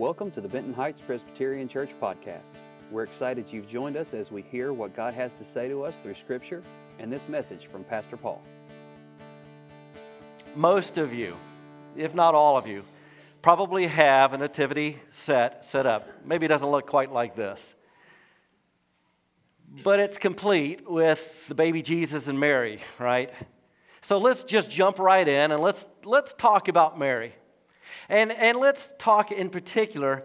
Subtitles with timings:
[0.00, 2.54] Welcome to the Benton Heights Presbyterian Church podcast.
[2.90, 5.94] We're excited you've joined us as we hear what God has to say to us
[5.98, 6.62] through Scripture
[6.98, 8.40] and this message from Pastor Paul.
[10.56, 11.36] Most of you,
[11.98, 12.82] if not all of you,
[13.42, 16.08] probably have a nativity set set up.
[16.24, 17.74] Maybe it doesn't look quite like this.
[19.84, 23.30] But it's complete with the baby Jesus and Mary, right?
[24.00, 27.34] So let's just jump right in and let's let's talk about Mary.
[28.08, 30.24] And, and let's talk in particular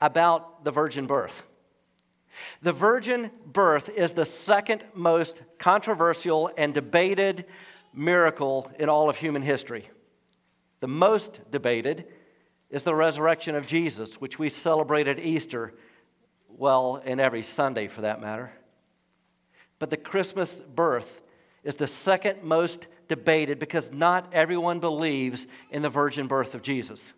[0.00, 1.44] about the virgin birth.
[2.62, 7.46] The virgin birth is the second most controversial and debated
[7.92, 9.88] miracle in all of human history.
[10.80, 12.06] The most debated
[12.70, 15.74] is the resurrection of Jesus, which we celebrate at Easter,
[16.48, 18.52] well, and every Sunday for that matter.
[19.78, 21.22] But the Christmas birth
[21.64, 27.12] is the second most debated because not everyone believes in the virgin birth of Jesus.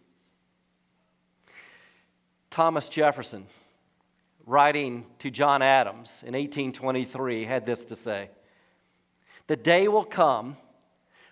[2.50, 3.46] Thomas Jefferson,
[4.46, 8.30] writing to John Adams in 1823, had this to say
[9.46, 10.56] The day will come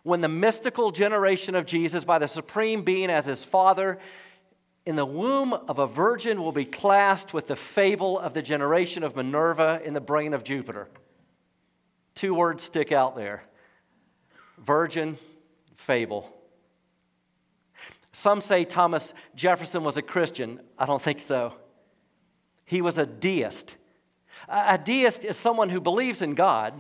[0.03, 3.99] when the mystical generation of Jesus, by the Supreme Being as his Father,
[4.87, 9.03] in the womb of a virgin will be classed with the fable of the generation
[9.03, 10.89] of Minerva in the brain of Jupiter.
[12.15, 13.43] Two words stick out there
[14.65, 15.19] virgin,
[15.77, 16.35] fable.
[18.13, 20.61] Some say Thomas Jefferson was a Christian.
[20.79, 21.55] I don't think so.
[22.65, 23.77] He was a deist.
[24.49, 26.75] A deist is someone who believes in God.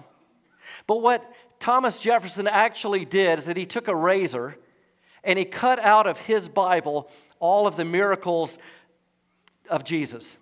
[0.86, 4.56] But what Thomas Jefferson actually did is that he took a razor
[5.24, 8.58] and he cut out of his Bible all of the miracles
[9.68, 10.36] of Jesus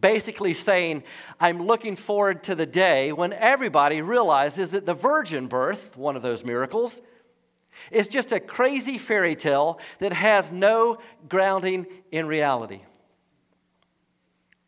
[0.00, 1.02] basically saying,
[1.40, 6.22] I'm looking forward to the day when everybody realizes that the virgin birth, one of
[6.22, 7.00] those miracles,
[7.90, 12.80] is just a crazy fairy tale that has no grounding in reality.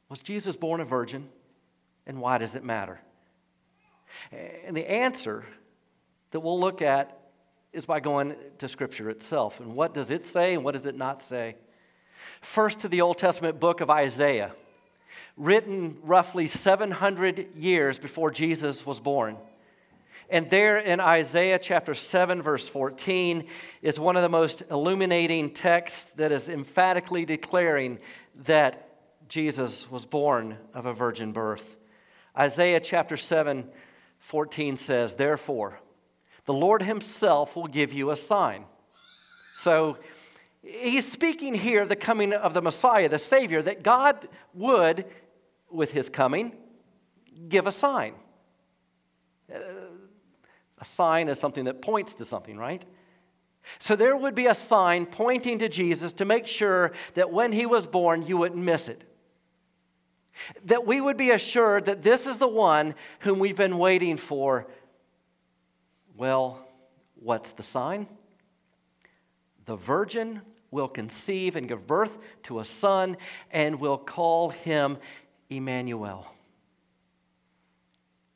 [0.09, 1.29] Was Jesus born a virgin?
[2.07, 3.01] And why does it matter?
[4.67, 5.45] And the answer
[6.33, 7.17] that we'll look at
[7.73, 9.61] is by going to Scripture itself.
[9.61, 11.57] And what does it say and what does it not say?
[12.41, 14.53] First, to the Old Testament book of Isaiah
[15.41, 19.39] written roughly 700 years before Jesus was born.
[20.29, 23.47] And there in Isaiah chapter 7, verse 14,
[23.81, 28.01] is one of the most illuminating texts that is emphatically declaring
[28.45, 28.87] that
[29.29, 31.77] Jesus was born of a virgin birth.
[32.39, 33.67] Isaiah chapter 7,
[34.19, 35.81] 14 says, Therefore,
[36.45, 38.67] the Lord Himself will give you a sign.
[39.55, 39.97] So,
[40.63, 45.07] he's speaking here of the coming of the Messiah, the Savior, that God would
[45.71, 46.53] with his coming,
[47.49, 48.15] give a sign.
[49.51, 52.85] A sign is something that points to something, right?
[53.79, 57.67] So there would be a sign pointing to Jesus to make sure that when he
[57.67, 59.05] was born, you wouldn't miss it.
[60.65, 64.67] That we would be assured that this is the one whom we've been waiting for.
[66.17, 66.67] Well,
[67.17, 68.07] what's the sign?
[69.67, 73.17] The virgin will conceive and give birth to a son
[73.51, 74.99] and will call him
[75.51, 76.33] Emmanuel,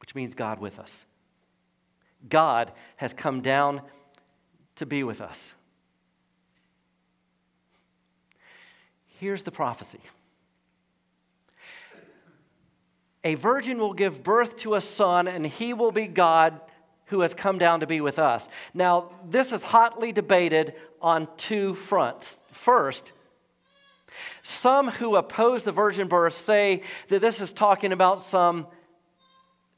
[0.01, 1.07] which means God with us.
[2.29, 3.81] God has come down
[4.77, 5.55] to be with us.
[9.21, 10.01] Here's the prophecy
[13.23, 16.61] A virgin will give birth to a son, and he will be God
[17.07, 18.49] who has come down to be with us.
[18.73, 22.41] Now, this is hotly debated on two fronts.
[22.51, 23.13] First,
[24.43, 28.67] some who oppose the virgin birth say that this is talking about some,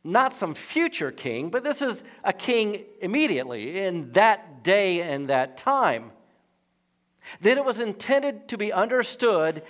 [0.04, 5.56] not some future king, but this is a king immediately in that day and that
[5.56, 6.12] time.
[7.40, 9.62] That it was intended to be understood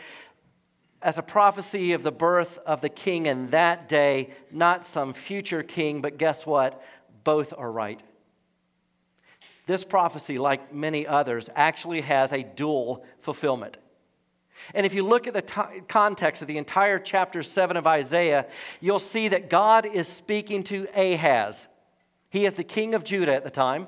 [1.03, 5.62] as a prophecy of the birth of the king in that day, not some future
[5.62, 6.83] king, but guess what?
[7.25, 8.03] Both are right.
[9.66, 13.78] This prophecy, like many others, actually has a dual fulfillment.
[14.74, 18.47] And if you look at the t- context of the entire chapter 7 of Isaiah,
[18.80, 21.66] you'll see that God is speaking to Ahaz.
[22.30, 23.86] He is the king of Judah at the time.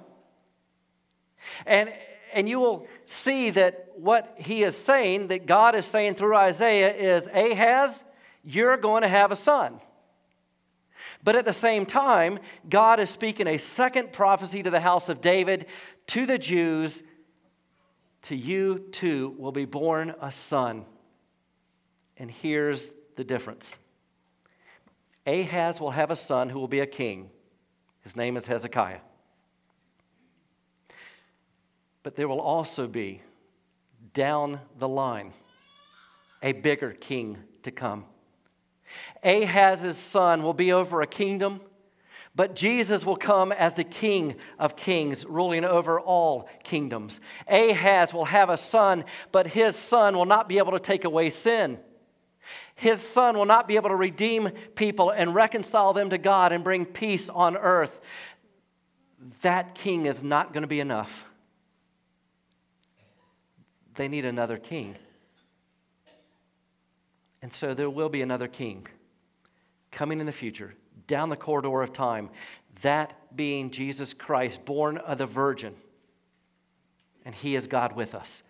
[1.66, 1.92] And,
[2.32, 6.94] and you will see that what he is saying, that God is saying through Isaiah,
[6.94, 8.04] is Ahaz,
[8.44, 9.80] you're going to have a son.
[11.24, 12.38] But at the same time,
[12.68, 15.66] God is speaking a second prophecy to the house of David,
[16.08, 17.02] to the Jews,
[18.22, 20.86] to you too will be born a son.
[22.16, 23.78] And here's the difference
[25.26, 27.30] Ahaz will have a son who will be a king.
[28.00, 29.00] His name is Hezekiah.
[32.02, 33.20] But there will also be,
[34.14, 35.34] down the line,
[36.42, 38.06] a bigger king to come.
[39.22, 41.60] Ahaz's son will be over a kingdom,
[42.38, 47.20] but Jesus will come as the king of kings, ruling over all kingdoms.
[47.48, 51.30] Ahaz will have a son, but his son will not be able to take away
[51.30, 51.80] sin.
[52.76, 56.62] His son will not be able to redeem people and reconcile them to God and
[56.62, 58.00] bring peace on earth.
[59.40, 61.26] That king is not going to be enough.
[63.96, 64.94] They need another king.
[67.42, 68.86] And so there will be another king
[69.90, 70.74] coming in the future,
[71.08, 72.30] down the corridor of time,
[72.82, 75.74] that being Jesus Christ, born of the Virgin.
[77.24, 78.44] And he is God with us.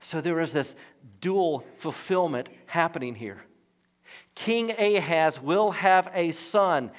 [0.00, 0.76] So there is this
[1.22, 3.42] dual fulfillment happening here.
[4.34, 6.90] King Ahaz will have a son,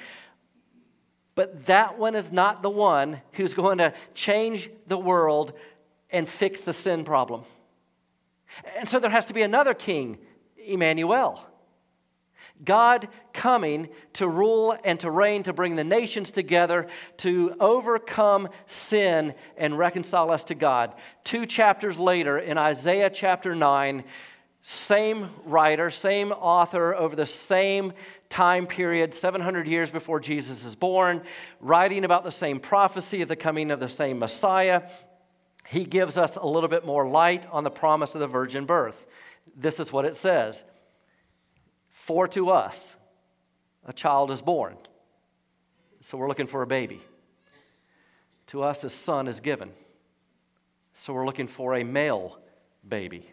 [1.36, 5.54] but that one is not the one who's going to change the world
[6.10, 7.44] and fix the sin problem.
[8.78, 10.18] And so there has to be another king,
[10.58, 11.48] Emmanuel.
[12.64, 16.88] God coming to rule and to reign, to bring the nations together,
[17.18, 20.94] to overcome sin and reconcile us to God.
[21.24, 24.04] Two chapters later, in Isaiah chapter 9,
[24.62, 27.94] same writer, same author over the same
[28.30, 31.22] time period, 700 years before Jesus is born,
[31.60, 34.90] writing about the same prophecy of the coming of the same Messiah.
[35.68, 39.06] He gives us a little bit more light on the promise of the virgin birth.
[39.56, 40.64] This is what it says
[42.06, 42.96] For to us
[43.84, 44.78] a child is born.
[46.02, 47.02] So we're looking for a baby.
[48.48, 49.72] To us a son is given.
[50.94, 52.38] So we're looking for a male
[52.88, 53.32] baby.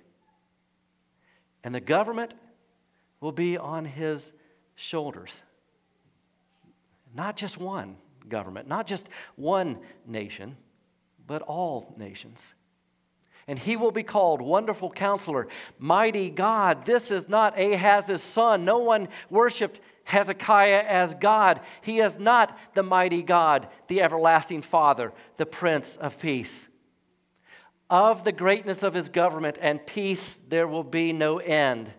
[1.62, 2.34] And the government
[3.20, 4.32] will be on his
[4.74, 5.42] shoulders.
[7.14, 10.56] Not just one government, not just one nation,
[11.26, 12.54] but all nations.
[13.48, 15.48] And he will be called Wonderful Counselor,
[15.78, 16.84] Mighty God.
[16.84, 18.64] This is not Ahaz's son.
[18.64, 21.60] No one worshiped Hezekiah as God.
[21.80, 26.68] He is not the mighty God, the everlasting Father, the Prince of Peace.
[27.90, 31.92] Of the greatness of his government and peace, there will be no end.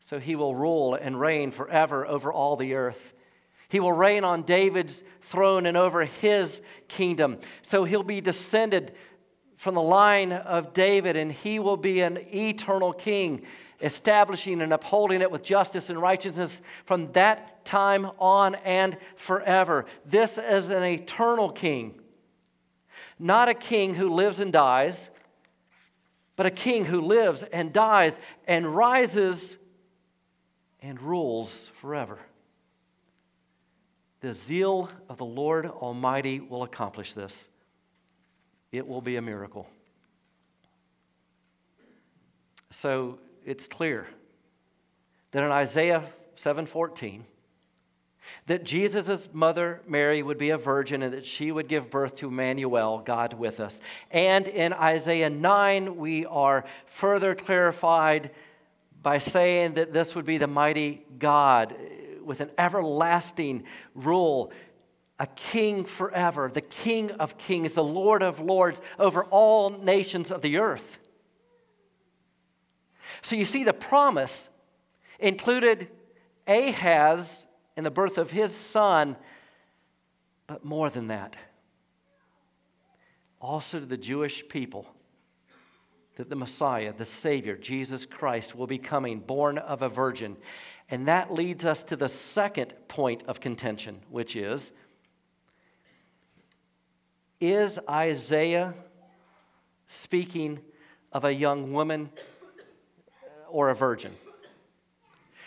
[0.00, 3.12] So he will rule and reign forever over all the earth.
[3.68, 7.38] He will reign on David's throne and over his kingdom.
[7.62, 8.92] So he'll be descended
[9.62, 13.42] from the line of David, and he will be an eternal king,
[13.80, 19.86] establishing and upholding it with justice and righteousness from that time on and forever.
[20.04, 22.00] This is an eternal king,
[23.20, 25.10] not a king who lives and dies,
[26.34, 28.18] but a king who lives and dies
[28.48, 29.58] and rises
[30.80, 32.18] and rules forever.
[34.22, 37.48] The zeal of the Lord Almighty will accomplish this
[38.72, 39.68] it will be a miracle.
[42.70, 44.06] So it's clear
[45.30, 46.04] that in Isaiah
[46.34, 47.26] 7:14
[48.46, 52.28] that Jesus' mother Mary would be a virgin and that she would give birth to
[52.28, 53.80] Emmanuel, God with us.
[54.10, 58.30] And in Isaiah 9, we are further clarified
[59.02, 61.76] by saying that this would be the mighty God
[62.22, 63.64] with an everlasting
[63.94, 64.52] rule
[65.22, 70.42] a king forever, the King of kings, the Lord of lords over all nations of
[70.42, 70.98] the earth.
[73.22, 74.50] So you see, the promise
[75.20, 75.86] included
[76.48, 79.14] Ahaz in the birth of his son,
[80.48, 81.36] but more than that,
[83.40, 84.92] also to the Jewish people
[86.16, 90.36] that the Messiah, the Savior, Jesus Christ, will be coming, born of a virgin.
[90.90, 94.72] And that leads us to the second point of contention, which is
[97.42, 98.72] is Isaiah
[99.88, 100.60] speaking
[101.10, 102.10] of a young woman
[103.48, 104.14] or a virgin?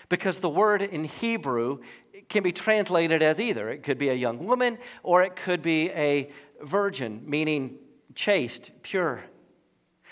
[0.09, 1.79] Because the word in Hebrew
[2.27, 3.69] can be translated as either.
[3.69, 6.29] It could be a young woman or it could be a
[6.61, 7.77] virgin, meaning
[8.13, 9.23] chaste, pure.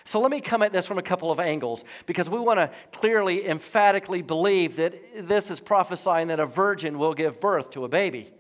[0.06, 2.72] So let me come at this from a couple of angles because we want to
[2.94, 7.90] clearly, emphatically believe that this is prophesying that a virgin will give birth to a
[7.90, 8.32] baby.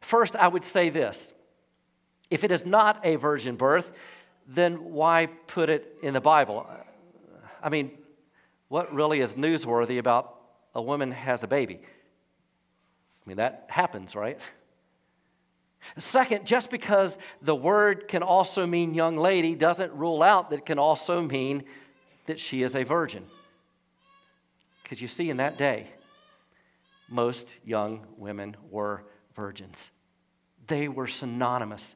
[0.00, 1.32] First, I would say this
[2.32, 3.92] if it is not a virgin birth,
[4.48, 6.66] then why put it in the Bible?
[7.62, 7.90] I mean,
[8.68, 10.34] what really is newsworthy about
[10.74, 11.78] a woman has a baby?
[11.82, 14.38] I mean, that happens, right?
[15.98, 20.66] Second, just because the word can also mean young lady doesn't rule out that it
[20.66, 21.64] can also mean
[22.26, 23.26] that she is a virgin.
[24.82, 25.88] Because you see, in that day,
[27.10, 29.02] most young women were
[29.34, 29.90] virgins,
[30.66, 31.94] they were synonymous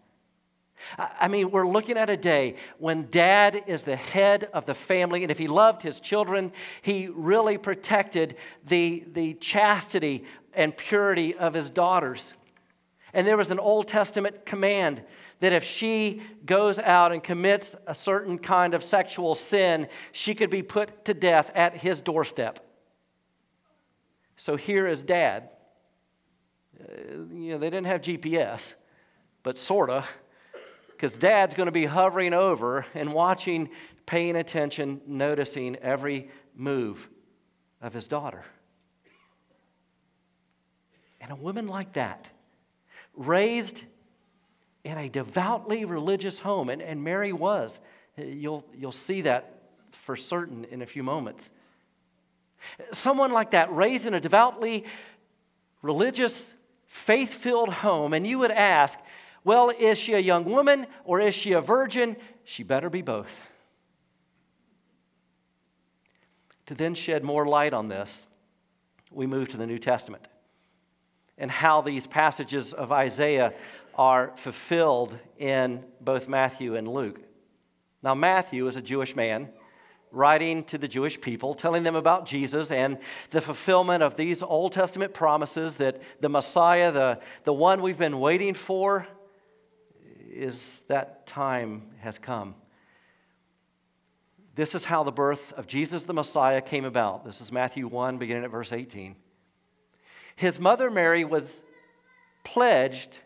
[0.98, 5.22] I mean, we're looking at a day when dad is the head of the family,
[5.24, 6.52] and if he loved his children,
[6.82, 12.34] he really protected the, the chastity and purity of his daughters.
[13.12, 15.02] And there was an Old Testament command
[15.40, 20.50] that if she goes out and commits a certain kind of sexual sin, she could
[20.50, 22.60] be put to death at his doorstep.
[24.36, 25.50] So here is dad.
[26.78, 26.92] Uh,
[27.32, 28.74] you know, they didn't have GPS,
[29.42, 30.10] but sort of
[30.96, 33.68] because dad's going to be hovering over and watching,
[34.06, 37.08] paying attention, noticing every move
[37.82, 38.44] of his daughter.
[41.20, 42.30] And a woman like that,
[43.14, 43.82] raised
[44.84, 47.78] in a devoutly religious home, and, and Mary was,
[48.16, 49.60] you'll, you'll see that
[49.92, 51.50] for certain in a few moments.
[52.92, 54.84] Someone like that, raised in a devoutly
[55.82, 56.54] religious,
[56.86, 58.98] faith filled home, and you would ask,
[59.46, 62.16] well, is she a young woman or is she a virgin?
[62.42, 63.40] She better be both.
[66.66, 68.26] To then shed more light on this,
[69.12, 70.26] we move to the New Testament
[71.38, 73.54] and how these passages of Isaiah
[73.94, 77.20] are fulfilled in both Matthew and Luke.
[78.02, 79.50] Now, Matthew is a Jewish man
[80.10, 82.98] writing to the Jewish people, telling them about Jesus and
[83.30, 88.18] the fulfillment of these Old Testament promises that the Messiah, the, the one we've been
[88.18, 89.06] waiting for,
[90.36, 92.54] is that time has come.
[94.54, 97.24] This is how the birth of Jesus the Messiah came about.
[97.24, 99.16] This is Matthew 1, beginning at verse 18.
[100.34, 101.62] His mother Mary was
[102.44, 103.18] pledged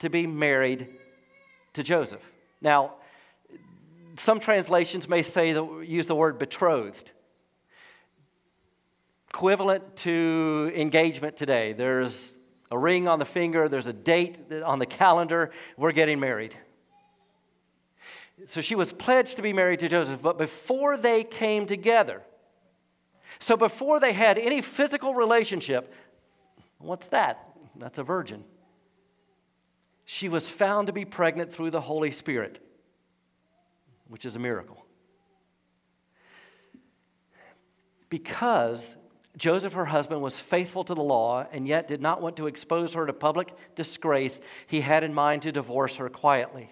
[0.00, 0.88] to be married
[1.74, 2.22] to Joseph.
[2.60, 2.94] Now,
[4.16, 7.12] some translations may say the, use the word betrothed,
[9.32, 11.72] equivalent to engagement today.
[11.72, 12.36] There's
[12.70, 16.56] a ring on the finger, there's a date on the calendar, we're getting married.
[18.46, 22.22] So she was pledged to be married to Joseph, but before they came together,
[23.38, 25.92] so before they had any physical relationship,
[26.78, 27.46] what's that?
[27.76, 28.44] That's a virgin.
[30.04, 32.60] She was found to be pregnant through the Holy Spirit,
[34.08, 34.84] which is a miracle.
[38.08, 38.96] Because
[39.36, 42.94] Joseph, her husband, was faithful to the law and yet did not want to expose
[42.94, 44.40] her to public disgrace.
[44.66, 46.70] He had in mind to divorce her quietly.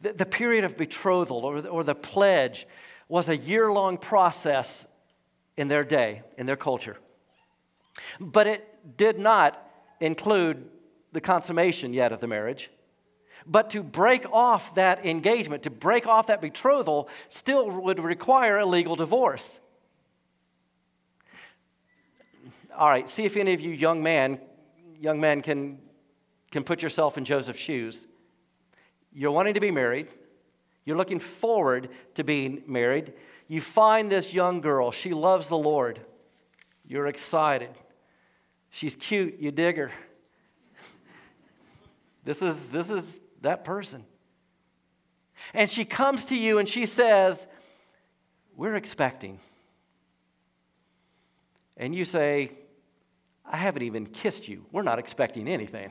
[0.00, 2.66] The, the period of betrothal or, or the pledge
[3.08, 4.86] was a year long process
[5.56, 6.96] in their day, in their culture.
[8.20, 9.62] But it did not
[10.00, 10.68] include
[11.12, 12.70] the consummation yet of the marriage.
[13.46, 18.66] But to break off that engagement, to break off that betrothal, still would require a
[18.66, 19.60] legal divorce.
[22.76, 24.40] All right, see if any of you young man,
[24.98, 25.78] young men can,
[26.50, 28.06] can put yourself in Joseph's shoes.
[29.12, 30.08] You're wanting to be married.
[30.84, 33.12] You're looking forward to being married.
[33.46, 34.90] You find this young girl.
[34.90, 36.00] She loves the Lord.
[36.86, 37.70] You're excited.
[38.70, 39.38] She's cute.
[39.38, 39.90] You dig her.
[42.24, 44.04] This is, this is that person.
[45.52, 47.48] And she comes to you and she says,
[48.54, 49.40] We're expecting.
[51.76, 52.52] And you say,
[53.44, 54.64] I haven't even kissed you.
[54.72, 55.90] We're not expecting anything.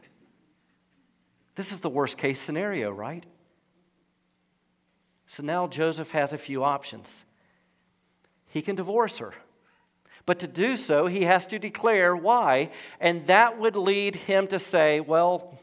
[1.54, 3.24] this is the worst case scenario, right?
[5.26, 7.24] So now Joseph has a few options.
[8.48, 9.32] He can divorce her.
[10.26, 14.58] But to do so, he has to declare why, and that would lead him to
[14.58, 15.58] say, well,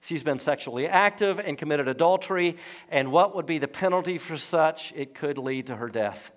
[0.00, 2.56] she's been sexually active and committed adultery,
[2.88, 4.92] and what would be the penalty for such?
[4.96, 6.32] It could lead to her death.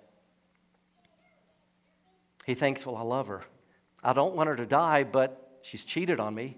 [2.44, 3.42] He thinks, Well, I love her.
[4.02, 6.56] I don't want her to die, but she's cheated on me.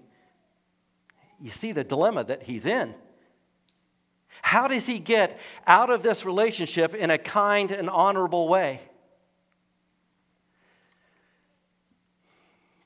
[1.39, 2.95] You see the dilemma that he's in.
[4.41, 8.81] How does he get out of this relationship in a kind and honorable way?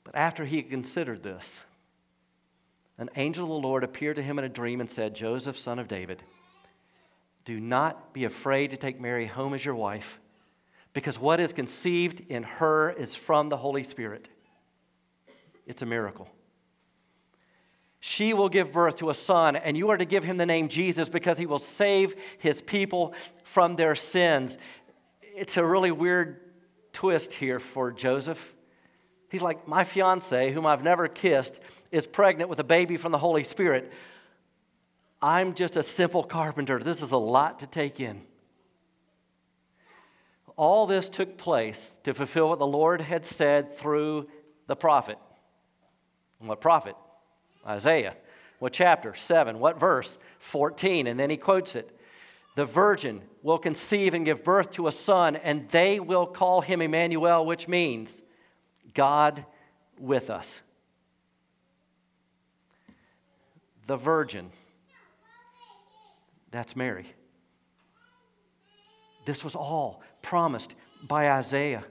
[0.04, 1.60] But after he considered this,
[2.98, 5.78] an angel of the Lord appeared to him in a dream and said, Joseph, son
[5.78, 6.22] of David,
[7.44, 10.18] do not be afraid to take Mary home as your wife
[10.92, 14.28] because what is conceived in her is from the Holy Spirit.
[15.66, 16.28] It's a miracle.
[18.00, 20.68] She will give birth to a son, and you are to give him the name
[20.68, 24.56] Jesus because he will save his people from their sins.
[25.22, 26.40] It's a really weird
[26.92, 28.54] twist here for Joseph.
[29.30, 31.60] He's like, My fiance, whom I've never kissed,
[31.92, 33.92] is pregnant with a baby from the Holy Spirit.
[35.22, 36.78] I'm just a simple carpenter.
[36.78, 38.22] This is a lot to take in.
[40.60, 44.28] All this took place to fulfill what the Lord had said through
[44.66, 45.16] the prophet.
[46.38, 46.96] What prophet?
[47.66, 48.14] Isaiah.
[48.58, 49.14] What chapter?
[49.14, 49.58] 7.
[49.58, 50.18] What verse?
[50.38, 51.06] 14.
[51.06, 51.98] And then he quotes it.
[52.56, 56.82] The virgin will conceive and give birth to a son, and they will call him
[56.82, 58.20] Emmanuel, which means
[58.92, 59.46] God
[59.98, 60.60] with us.
[63.86, 64.52] The virgin.
[66.50, 67.06] That's Mary.
[69.24, 71.84] This was all promised by Isaiah.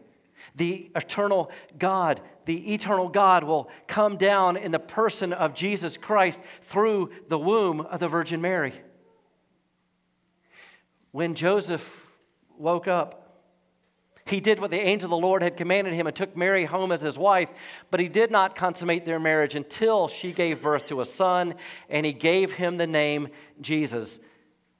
[0.55, 6.39] The eternal God, the eternal God will come down in the person of Jesus Christ
[6.61, 8.73] through the womb of the Virgin Mary.
[11.11, 12.05] When Joseph
[12.57, 13.29] woke up,
[14.25, 16.91] he did what the angel of the Lord had commanded him and took Mary home
[16.91, 17.49] as his wife,
[17.89, 21.55] but he did not consummate their marriage until she gave birth to a son,
[21.89, 24.19] and he gave him the name Jesus.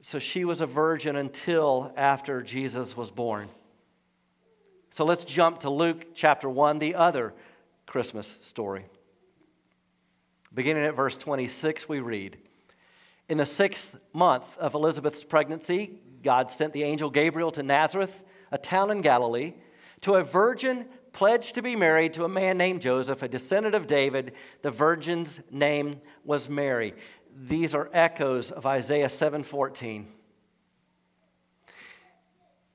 [0.01, 3.49] So she was a virgin until after Jesus was born.
[4.91, 7.33] So let's jump to Luke chapter 1, the other
[7.85, 8.85] Christmas story.
[10.53, 12.37] Beginning at verse 26, we read
[13.27, 18.57] In the sixth month of Elizabeth's pregnancy, God sent the angel Gabriel to Nazareth, a
[18.57, 19.53] town in Galilee,
[20.01, 23.87] to a virgin pledged to be married to a man named Joseph, a descendant of
[23.87, 24.33] David.
[24.61, 26.93] The virgin's name was Mary.
[27.41, 30.07] These are echoes of Isaiah 7:14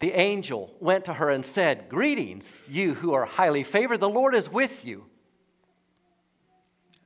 [0.05, 4.35] the angel went to her and said, Greetings, you who are highly favored, the Lord
[4.35, 5.07] is with you.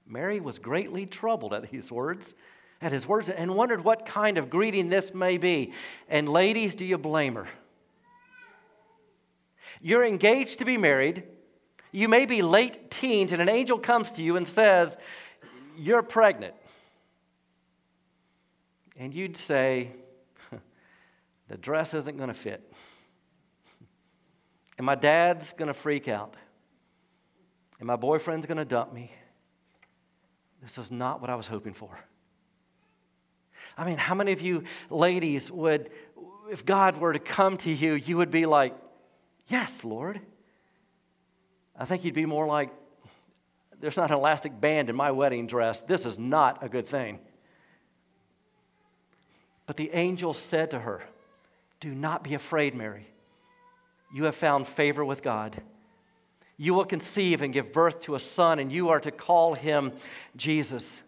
[0.05, 2.35] Mary was greatly troubled at these words,
[2.81, 5.73] at his words, and wondered what kind of greeting this may be.
[6.09, 7.47] And ladies, do you blame her?
[9.81, 11.23] You're engaged to be married.
[11.93, 14.97] You may be late teens, and an angel comes to you and says,
[15.77, 16.55] You're pregnant.
[18.99, 19.93] And you'd say,
[21.49, 22.71] the dress isn't going to fit.
[24.77, 26.35] And my dad's going to freak out.
[27.79, 29.13] And my boyfriend's going to dump me.
[30.61, 31.97] This is not what I was hoping for.
[33.77, 35.91] I mean, how many of you ladies would,
[36.51, 38.75] if God were to come to you, you would be like,
[39.47, 40.21] Yes, Lord?
[41.75, 42.71] I think you'd be more like,
[43.81, 45.81] There's not an elastic band in my wedding dress.
[45.83, 47.21] This is not a good thing.
[49.69, 51.03] But the angel said to her,
[51.79, 53.07] do not be afraid, Mary.
[54.13, 55.61] You have found favor with God.
[56.57, 59.93] You will conceive and give birth to a son, and you are to call him
[60.37, 61.03] Jesus.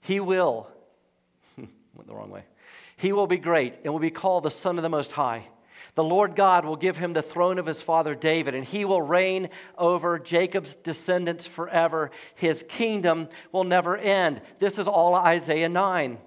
[0.00, 0.68] He will,
[1.56, 2.44] went the wrong way.
[2.96, 5.48] He will be great and will be called the Son of the Most High.
[5.96, 9.02] The Lord God will give him the throne of his father David, and he will
[9.02, 12.12] reign over Jacob's descendants forever.
[12.36, 14.40] His kingdom will never end.
[14.60, 16.18] This is all Isaiah 9.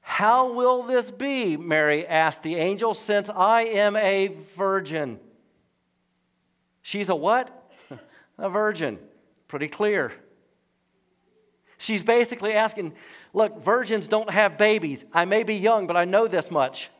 [0.00, 1.56] How will this be?
[1.56, 5.20] Mary asked the angel, since I am a virgin.
[6.82, 7.50] She's a what?
[8.38, 8.98] a virgin.
[9.48, 10.12] Pretty clear.
[11.78, 12.92] She's basically asking,
[13.32, 15.04] look, virgins don't have babies.
[15.12, 16.90] I may be young, but I know this much.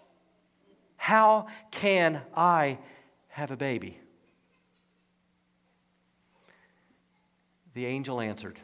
[0.96, 2.78] How can I
[3.28, 3.98] have a baby?
[7.74, 8.58] The angel answered,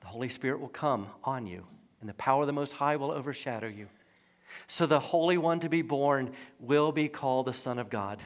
[0.00, 1.66] The Holy Spirit will come on you
[2.06, 3.88] and the power of the Most High will overshadow you.
[4.68, 8.20] So the Holy One to be born will be called the Son of God.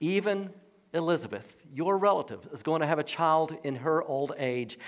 [0.00, 0.50] Even
[0.92, 4.80] Elizabeth, your relative, is going to have a child in her old age,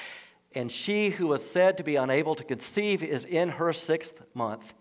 [0.56, 4.74] and she who was said to be unable to conceive is in her sixth month.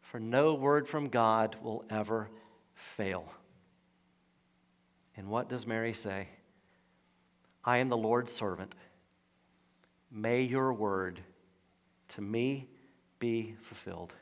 [0.00, 2.30] For no word from God will ever
[2.72, 3.30] fail.
[5.14, 6.28] And what does Mary say?
[7.62, 8.74] I am the Lord's servant.
[10.10, 11.20] May your word
[12.14, 12.68] to me
[13.18, 14.12] be fulfilled.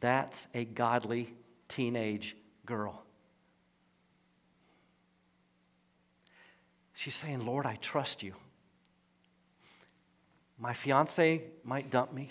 [0.00, 1.34] That's a godly
[1.68, 2.36] teenage
[2.66, 3.02] girl.
[6.94, 8.34] She's saying, Lord, I trust you.
[10.58, 12.28] My fiance might dump me.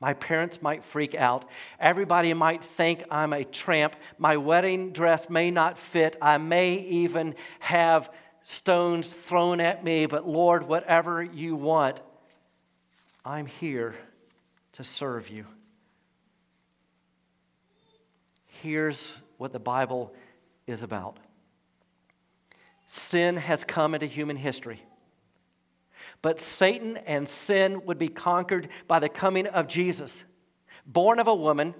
[0.00, 1.44] My parents might freak out.
[1.78, 3.96] Everybody might think I'm a tramp.
[4.18, 6.16] My wedding dress may not fit.
[6.20, 8.10] I may even have
[8.42, 10.06] stones thrown at me.
[10.06, 12.00] But Lord, whatever you want,
[13.24, 13.94] I'm here
[14.72, 15.46] to serve you.
[18.46, 20.14] Here's what the Bible
[20.66, 21.18] is about
[22.86, 24.82] sin has come into human history.
[26.22, 30.24] But Satan and sin would be conquered by the coming of Jesus.
[30.86, 31.74] Born of a woman,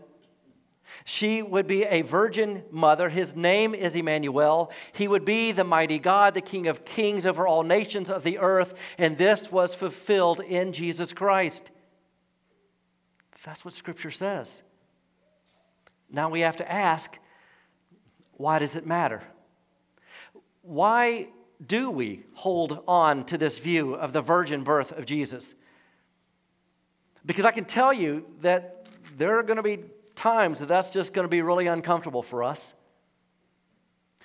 [1.04, 3.08] she would be a virgin mother.
[3.08, 4.72] His name is Emmanuel.
[4.92, 8.38] He would be the mighty God, the King of kings over all nations of the
[8.38, 8.74] earth.
[8.98, 11.70] And this was fulfilled in Jesus Christ.
[13.44, 14.62] That's what Scripture says.
[16.10, 17.18] Now we have to ask
[18.32, 19.22] why does it matter?
[20.62, 21.28] Why
[21.64, 25.54] do we hold on to this view of the virgin birth of Jesus?
[27.24, 29.80] Because I can tell you that there are going to be
[30.20, 32.74] times that that's just going to be really uncomfortable for us.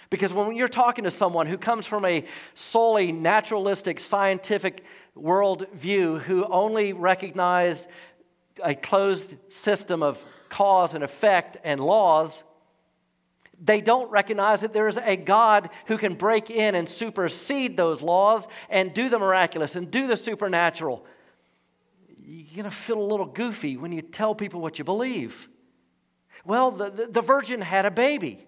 [0.10, 4.84] Because when you're talking to someone who comes from a solely naturalistic, scientific
[5.18, 7.88] worldview, who only recognize
[8.62, 12.44] a closed system of cause and effect and laws,
[13.64, 18.50] they don't recognize that there's a God who can break in and supersede those laws
[18.70, 21.06] and do the miraculous and do the supernatural.
[22.22, 25.48] You're going to feel a little goofy when you tell people what you believe.
[26.46, 28.46] Well, the, the, the virgin had a baby.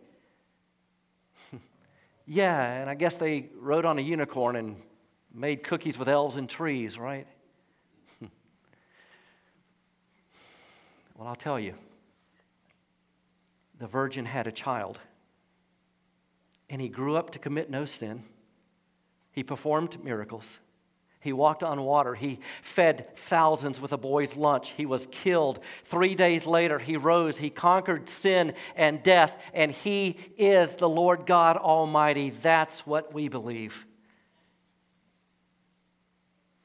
[2.27, 4.77] yeah, and I guess they rode on a unicorn and
[5.33, 7.27] made cookies with elves and trees, right?
[11.15, 11.73] well, I'll tell you
[13.79, 14.99] the virgin had a child.
[16.69, 18.23] And he grew up to commit no sin.
[19.31, 20.59] He performed miracles.
[21.27, 22.15] He walked on water.
[22.15, 24.69] He fed thousands with a boy's lunch.
[24.77, 25.59] He was killed.
[25.83, 27.37] Three days later, he rose.
[27.37, 32.29] He conquered sin and death, and he is the Lord God Almighty.
[32.29, 33.85] That's what we believe.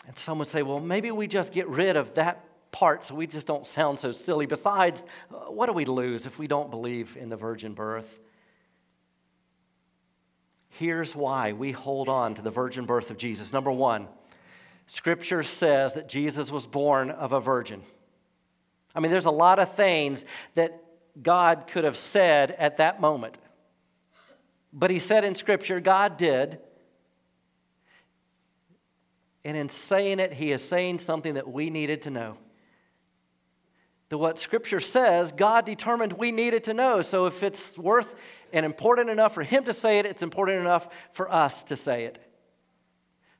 [0.07, 3.27] And some would say, well, maybe we just get rid of that part so we
[3.27, 4.47] just don't sound so silly.
[4.47, 5.03] Besides,
[5.35, 8.21] uh, what do we lose if we don't believe in the virgin birth?
[10.69, 13.53] Here's why we hold on to the virgin birth of Jesus.
[13.53, 14.07] Number one,
[14.93, 17.83] Scripture says that Jesus was born of a virgin.
[18.95, 20.23] I mean, there's a lot of things
[20.55, 20.85] that
[21.23, 23.39] God could have said at that moment.
[24.71, 26.59] But He said in Scripture, God did.
[29.47, 32.37] And in saying it, He is saying something that we needed to know
[34.11, 37.01] that what Scripture says, God determined we needed to know.
[37.01, 38.15] So if it's worth
[38.53, 42.05] and important enough for Him to say it, it's important enough for us to say
[42.05, 42.19] it.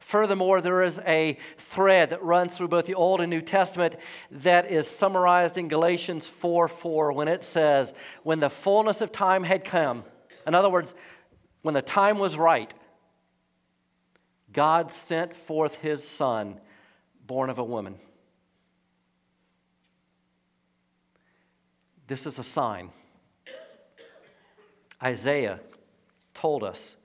[0.03, 3.97] Furthermore, there is a thread that runs through both the Old and New Testament
[4.31, 9.45] that is summarized in Galatians 4 4 when it says, When the fullness of time
[9.45, 10.05] had come,
[10.47, 10.95] in other words,
[11.63, 12.73] when the time was right,
[14.53, 16.61] God sent forth His Son,
[17.25, 17.99] born of a woman.
[22.09, 22.91] This is a sign.
[25.01, 25.61] Isaiah
[26.35, 26.97] told us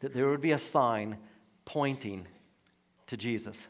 [0.00, 1.16] that there would be a sign
[1.64, 2.26] pointing
[3.10, 3.66] to Jesus.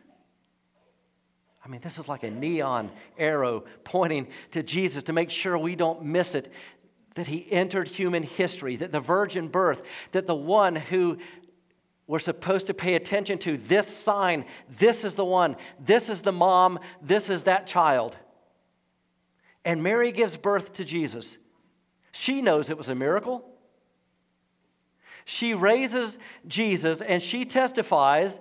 [1.64, 5.76] I mean, this is like a neon arrow pointing to Jesus to make sure we
[5.76, 6.53] don't miss it.
[7.14, 11.18] That he entered human history, that the virgin birth, that the one who
[12.07, 16.33] we're supposed to pay attention to, this sign, this is the one, this is the
[16.33, 18.16] mom, this is that child.
[19.64, 21.38] And Mary gives birth to Jesus.
[22.12, 23.48] She knows it was a miracle.
[25.24, 28.38] She raises Jesus and she testifies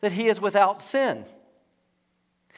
[0.00, 1.24] that he is without sin.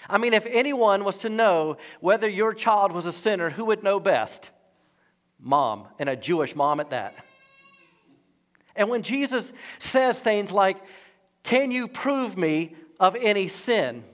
[0.08, 3.82] I mean, if anyone was to know whether your child was a sinner, who would
[3.82, 4.50] know best?
[5.38, 7.14] Mom, and a Jewish mom at that.
[8.74, 10.78] And when Jesus says things like,
[11.42, 14.04] Can you prove me of any sin?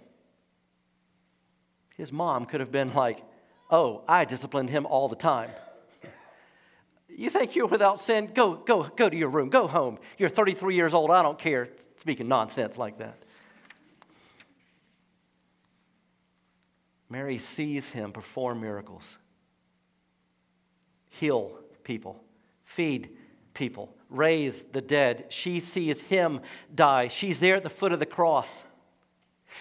[1.97, 3.23] His mom could have been like,
[3.71, 5.51] Oh, I disciplined him all the time.
[7.19, 8.31] You think you're without sin?
[8.33, 9.49] Go, go, go to your room.
[9.49, 9.99] Go home.
[10.19, 11.11] You're 33 years old.
[11.11, 11.69] I don't care.
[11.97, 13.19] Speaking nonsense like that.
[17.11, 19.17] Mary sees him perform miracles,
[21.09, 22.23] heal people,
[22.63, 23.09] feed
[23.53, 25.25] people, raise the dead.
[25.31, 26.41] She sees him
[26.73, 27.09] die.
[27.09, 28.65] She's there at the foot of the cross.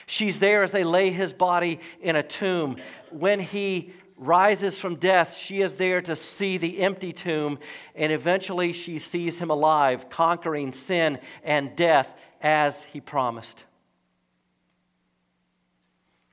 [0.05, 2.77] She's there as they lay his body in a tomb.
[3.09, 7.59] When he rises from death, she is there to see the empty tomb,
[7.95, 13.63] and eventually she sees him alive, conquering sin and death as he promised.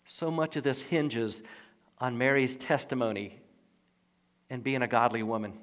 [0.04, 1.42] So much of this hinges
[1.98, 3.38] on Mary's testimony
[4.50, 5.54] and being a godly woman.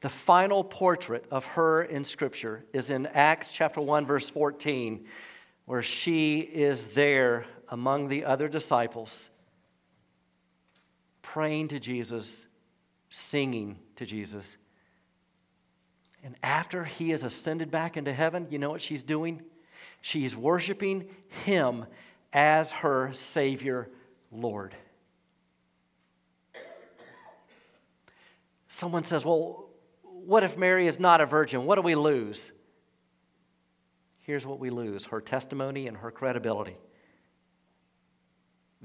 [0.00, 5.06] The final portrait of her in Scripture is in Acts chapter 1, verse 14
[5.66, 9.28] where she is there among the other disciples,
[11.36, 12.46] praying to Jesus,
[13.10, 14.56] singing to Jesus.
[16.24, 19.42] And after he has ascended back into heaven, you know what she's doing?
[20.00, 21.10] She's worshiping
[21.44, 21.84] him
[22.32, 23.90] as her Savior
[24.32, 24.74] Lord.
[28.68, 29.68] Someone says, Well,
[30.02, 31.66] what if Mary is not a virgin?
[31.66, 32.50] What do we lose?
[34.20, 36.78] here's what we lose her testimony and her credibility.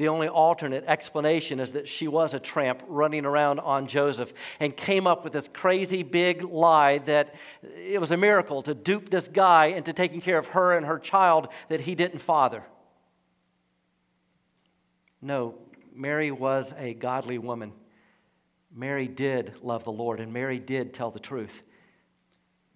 [0.02, 4.76] The only alternate explanation is that she was a tramp running around on Joseph and
[4.76, 9.28] came up with this crazy big lie that it was a miracle to dupe this
[9.28, 12.64] guy into taking care of her and her child that he didn't father.
[15.22, 15.54] No,
[15.94, 17.72] Mary was a godly woman.
[18.76, 21.62] Mary did love the Lord, and Mary did tell the truth.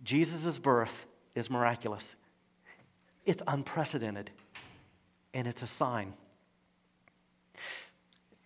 [0.03, 2.15] Jesus' birth is miraculous,
[3.25, 4.29] it's unprecedented,
[5.33, 6.13] and it's a sign.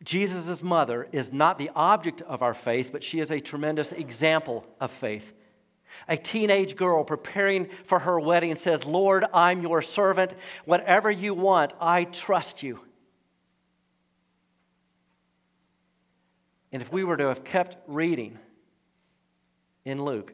[0.09, 4.65] Jesus' mother is not the object of our faith, but she is a tremendous example
[4.79, 5.35] of faith.
[6.07, 10.33] A teenage girl preparing for her wedding says, Lord, I'm your servant.
[10.65, 12.79] Whatever you want, I trust you.
[16.71, 18.39] And if we were to have kept reading
[19.85, 20.33] in Luke,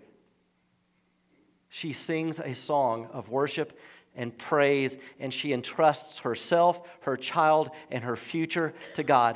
[1.68, 3.78] she sings a song of worship
[4.16, 9.36] and praise, and she entrusts herself, her child, and her future to God.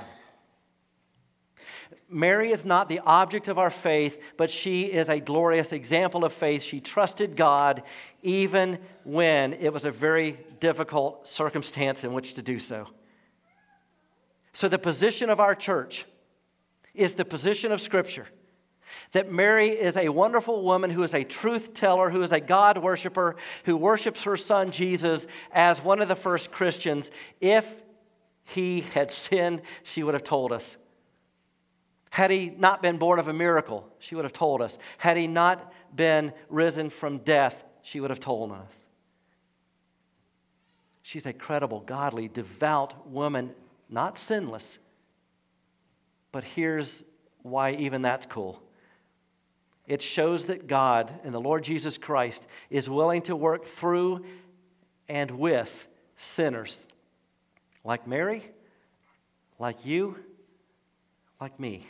[2.09, 6.33] Mary is not the object of our faith, but she is a glorious example of
[6.33, 6.63] faith.
[6.63, 7.83] She trusted God
[8.23, 12.87] even when it was a very difficult circumstance in which to do so.
[14.53, 16.05] So, the position of our church
[16.95, 18.27] is the position of Scripture
[19.11, 22.79] that Mary is a wonderful woman who is a truth teller, who is a God
[22.79, 27.11] worshiper, who worships her son Jesus as one of the first Christians.
[27.39, 27.83] If
[28.45, 30.77] he had sinned, she would have told us.
[32.09, 34.77] Had he not been born of a miracle, she would have told us.
[34.97, 38.85] Had he not been risen from death, she would have told us.
[41.01, 43.53] She's a credible, godly, devout woman,
[43.89, 44.79] not sinless.
[46.31, 47.03] But here's
[47.41, 48.61] why even that's cool
[49.87, 54.23] it shows that God and the Lord Jesus Christ is willing to work through
[55.07, 56.85] and with sinners
[57.83, 58.43] like Mary,
[59.57, 60.15] like you,
[61.41, 61.87] like me.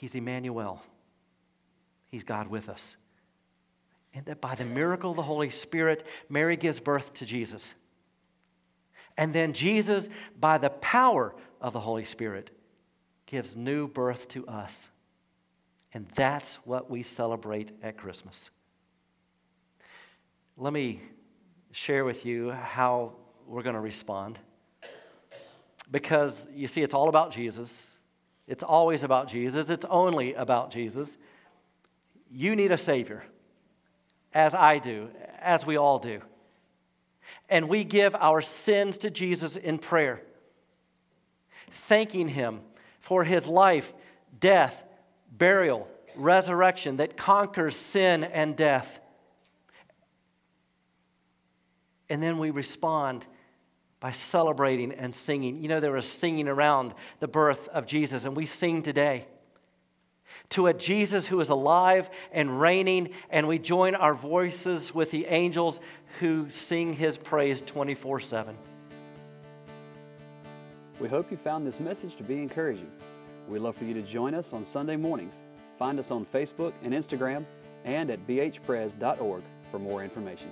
[0.00, 0.82] He's Emmanuel.
[2.06, 2.96] He's God with us.
[4.14, 7.74] And that by the miracle of the Holy Spirit, Mary gives birth to Jesus.
[9.18, 10.08] And then Jesus,
[10.38, 12.50] by the power of the Holy Spirit,
[13.26, 14.88] gives new birth to us.
[15.92, 18.48] And that's what we celebrate at Christmas.
[20.56, 21.02] Let me
[21.72, 23.12] share with you how
[23.46, 24.38] we're going to respond.
[25.90, 27.99] Because you see, it's all about Jesus.
[28.50, 29.70] It's always about Jesus.
[29.70, 31.16] It's only about Jesus.
[32.32, 33.22] You need a Savior,
[34.34, 35.08] as I do,
[35.38, 36.20] as we all do.
[37.48, 40.20] And we give our sins to Jesus in prayer,
[41.70, 42.62] thanking Him
[42.98, 43.94] for His life,
[44.40, 44.82] death,
[45.30, 45.86] burial,
[46.16, 48.98] resurrection that conquers sin and death.
[52.08, 53.24] And then we respond
[54.00, 55.62] by celebrating and singing.
[55.62, 59.26] You know, there was singing around the birth of Jesus, and we sing today
[60.50, 65.26] to a Jesus who is alive and reigning, and we join our voices with the
[65.26, 65.80] angels
[66.18, 68.56] who sing his praise 24 7.
[70.98, 72.90] We hope you found this message to be encouraging.
[73.48, 75.34] We'd love for you to join us on Sunday mornings.
[75.78, 77.44] Find us on Facebook and Instagram
[77.84, 80.50] and at bhpres.org for more information.